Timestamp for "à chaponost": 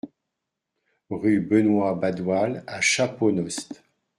2.65-3.83